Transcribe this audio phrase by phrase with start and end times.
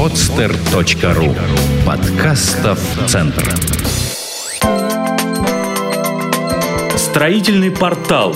[0.00, 1.36] podster.ru
[1.84, 3.44] Подкастов Центр.
[6.96, 8.34] Строительный портал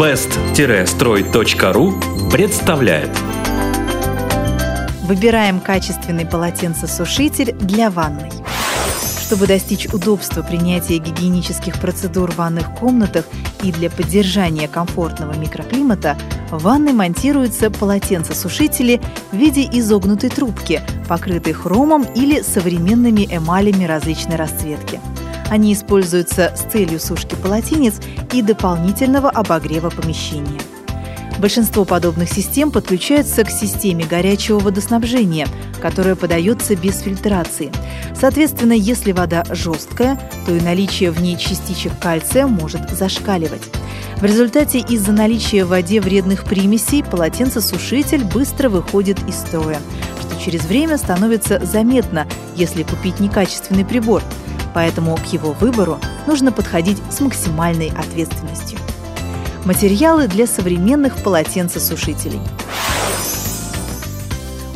[0.00, 1.92] best-строй.ру
[2.30, 3.10] представляет.
[5.02, 8.30] Выбираем качественный полотенцесушитель для ванной.
[9.20, 13.26] Чтобы достичь удобства принятия гигиенических процедур в ванных комнатах
[13.62, 16.16] и для поддержания комфортного микроклимата,
[16.52, 19.00] в ванной монтируются полотенцесушители
[19.32, 25.00] в виде изогнутой трубки, покрытой хромом или современными эмалями различной расцветки.
[25.50, 28.00] Они используются с целью сушки полотенец
[28.32, 30.60] и дополнительного обогрева помещения.
[31.42, 35.48] Большинство подобных систем подключаются к системе горячего водоснабжения,
[35.80, 37.72] которая подается без фильтрации.
[38.14, 43.62] Соответственно, если вода жесткая, то и наличие в ней частичек кальция может зашкаливать.
[44.18, 49.80] В результате из-за наличия в воде вредных примесей полотенцесушитель быстро выходит из строя,
[50.20, 54.22] что через время становится заметно, если купить некачественный прибор.
[54.74, 58.78] Поэтому к его выбору нужно подходить с максимальной ответственностью.
[59.64, 62.40] Материалы для современных полотенцесушителей.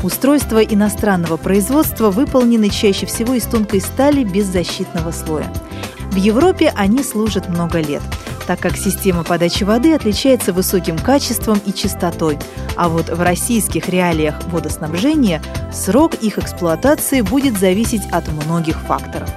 [0.04, 5.52] Устройства иностранного производства выполнены чаще всего из тонкой стали без защитного слоя.
[6.12, 8.02] В Европе они служат много лет,
[8.46, 12.38] так как система подачи воды отличается высоким качеством и чистотой,
[12.76, 15.42] а вот в российских реалиях водоснабжения
[15.72, 19.28] срок их эксплуатации будет зависеть от многих факторов.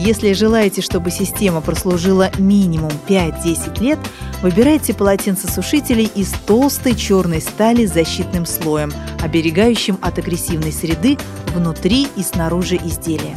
[0.00, 3.98] Если желаете, чтобы система прослужила минимум 5-10 лет,
[4.42, 11.18] выбирайте полотенцесушители из толстой черной стали с защитным слоем, оберегающим от агрессивной среды
[11.52, 13.36] внутри и снаружи изделия.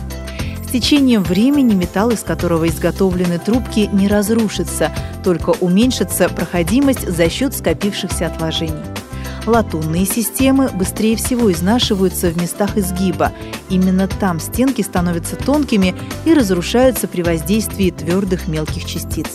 [0.63, 4.91] С течением времени металл, из которого изготовлены трубки, не разрушится,
[5.23, 9.00] только уменьшится проходимость за счет скопившихся отложений.
[9.45, 13.31] Латунные системы быстрее всего изнашиваются в местах изгиба.
[13.69, 19.27] Именно там стенки становятся тонкими и разрушаются при воздействии твердых мелких частиц.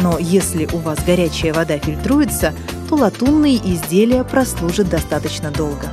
[0.00, 2.54] Но если у вас горячая вода фильтруется,
[2.88, 5.92] то латунные изделия прослужат достаточно долго.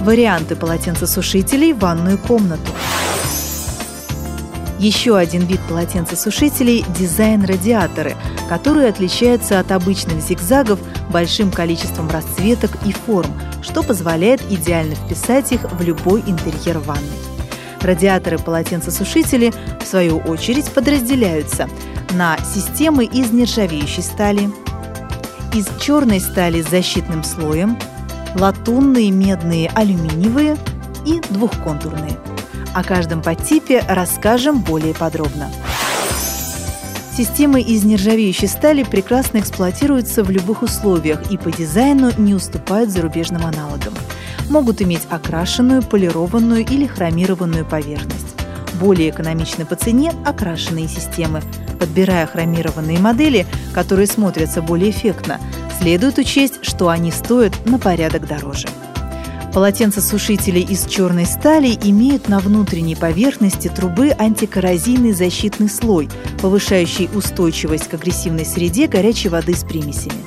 [0.00, 2.70] Варианты полотенцесушителей в ванную комнату.
[4.78, 8.16] Еще один вид полотенцесушителей– дизайн-радиаторы,
[8.48, 10.80] которые отличаются от обычных зигзагов
[11.10, 13.30] большим количеством расцветок и форм,
[13.62, 17.04] что позволяет идеально вписать их в любой интерьер ванной.
[17.80, 19.52] Радиаторы полотенцесушители,
[19.82, 21.68] в свою очередь, подразделяются
[22.14, 24.50] на системы из нержавеющей стали,
[25.52, 27.78] из черной стали с защитным слоем,
[28.34, 30.56] латунные, медные, алюминиевые
[31.06, 32.18] и двухконтурные.
[32.74, 35.48] О каждом подтипе расскажем более подробно.
[37.16, 43.46] Системы из нержавеющей стали прекрасно эксплуатируются в любых условиях и по дизайну не уступают зарубежным
[43.46, 43.94] аналогам.
[44.50, 48.34] Могут иметь окрашенную, полированную или хромированную поверхность.
[48.80, 51.40] Более экономичны по цене окрашенные системы.
[51.78, 55.38] Подбирая хромированные модели, которые смотрятся более эффектно,
[55.80, 58.66] следует учесть, что они стоят на порядок дороже.
[59.54, 66.08] Полотенцесушители из черной стали имеют на внутренней поверхности трубы антикоррозийный защитный слой,
[66.42, 70.18] повышающий устойчивость к агрессивной среде горячей воды с примесями.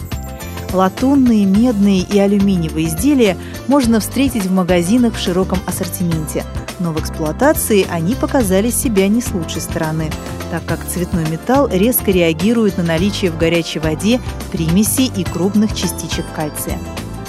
[0.72, 3.38] Латунные, медные и алюминиевые изделия
[3.68, 6.46] можно встретить в магазинах в широком ассортименте,
[6.80, 10.10] но в эксплуатации они показали себя не с лучшей стороны,
[10.52, 14.22] так как цветной металл резко реагирует на наличие в горячей воде
[14.54, 16.80] примесей и крупных частичек кальция.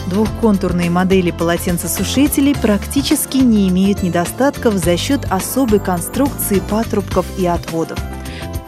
[0.09, 7.99] Двухконтурные модели полотенцесушителей практически не имеют недостатков за счет особой конструкции патрубков и отводов.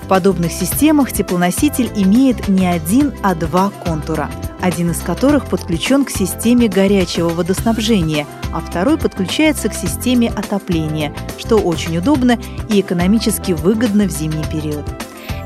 [0.03, 4.31] В подобных системах теплоноситель имеет не один, а два контура,
[4.61, 11.57] один из которых подключен к системе горячего водоснабжения, а второй подключается к системе отопления, что
[11.57, 14.85] очень удобно и экономически выгодно в зимний период.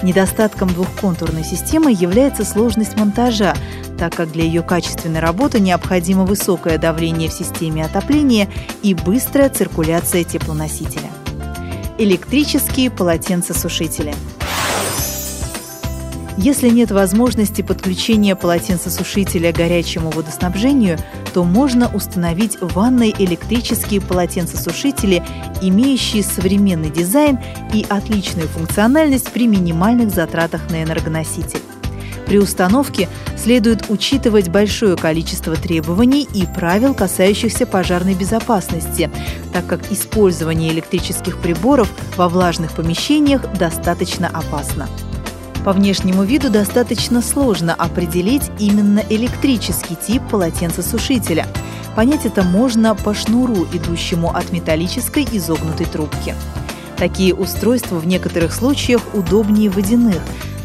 [0.02, 3.54] Недостатком двухконтурной системы является сложность монтажа,
[4.04, 8.50] так как для ее качественной работы необходимо высокое давление в системе отопления
[8.82, 11.08] и быстрая циркуляция теплоносителя.
[11.96, 14.14] Электрические полотенцесушители–
[16.36, 20.98] если нет возможности подключения полотенцесушителя к горячему водоснабжению,
[21.32, 25.22] то можно установить в ванной электрические полотенцесушители,
[25.62, 27.38] имеющие современный дизайн
[27.72, 31.60] и отличную функциональность при минимальных затратах на энергоноситель.
[32.26, 39.10] При установке следует учитывать большое количество требований и правил, касающихся пожарной безопасности,
[39.52, 44.88] так как использование электрических приборов во влажных помещениях достаточно опасно.
[45.64, 51.46] По внешнему виду достаточно сложно определить именно электрический тип полотенцесушителя.
[51.96, 56.34] Понять это можно по шнуру, идущему от металлической изогнутой трубки.
[56.98, 60.20] Такие устройства в некоторых случаях удобнее водяных,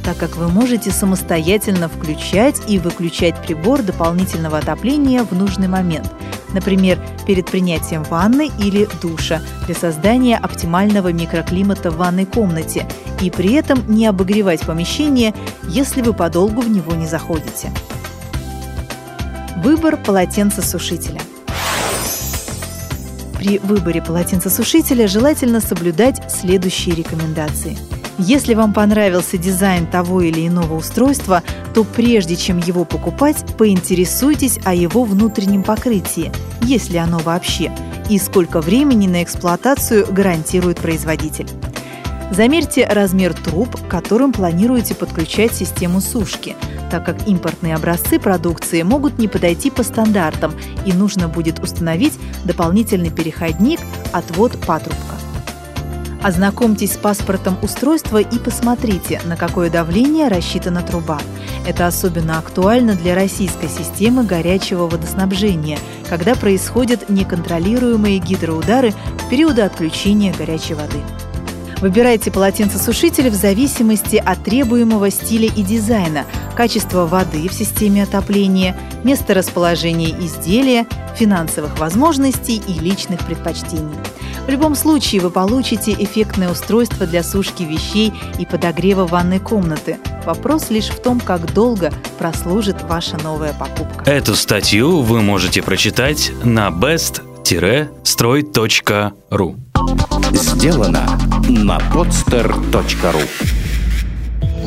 [0.09, 6.11] так как вы можете самостоятельно включать и выключать прибор дополнительного отопления в нужный момент,
[6.51, 12.87] например, перед принятием ванны или душа для создания оптимального микроклимата в ванной комнате
[13.21, 15.35] и при этом не обогревать помещение,
[15.67, 17.71] если вы подолгу в него не заходите.
[19.57, 21.21] Выбор полотенцесушителя.
[23.37, 27.77] При выборе полотенцесушителя желательно соблюдать следующие рекомендации.
[28.21, 31.41] Если вам понравился дизайн того или иного устройства,
[31.73, 36.29] то прежде чем его покупать, поинтересуйтесь о его внутреннем покрытии,
[36.61, 37.71] есть ли оно вообще,
[38.09, 41.47] и сколько времени на эксплуатацию гарантирует производитель.
[42.29, 46.57] Замерьте размер труб, которым планируете подключать систему сушки,
[46.91, 50.53] так как импортные образцы продукции могут не подойти по стандартам
[50.85, 53.79] и нужно будет установить дополнительный переходник
[54.11, 55.18] отвод патрубка.
[56.21, 61.19] Ознакомьтесь с паспортом устройства и посмотрите, на какое давление рассчитана труба.
[61.65, 65.79] Это особенно актуально для российской системы горячего водоснабжения,
[66.09, 70.99] когда происходят неконтролируемые гидроудары в периоды отключения горячей воды.
[71.79, 76.25] Выбирайте полотенцесушители в зависимости от требуемого стиля и дизайна,
[76.57, 78.75] качества воды в системе отопления,
[79.05, 80.85] места расположения изделия,
[81.15, 83.95] финансовых возможностей и личных предпочтений.
[84.45, 89.97] В любом случае вы получите эффектное устройство для сушки вещей и подогрева ванной комнаты.
[90.25, 94.09] Вопрос лишь в том, как долго прослужит ваша новая покупка.
[94.09, 99.55] Эту статью вы можете прочитать на best-строй.ру.
[100.33, 103.21] Сделано на podster.ru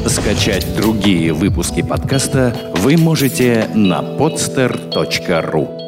[0.09, 5.81] Скачать другие выпуски подкаста вы можете на podster.ru